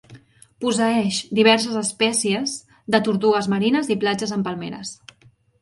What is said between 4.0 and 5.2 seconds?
platges amb palmeres.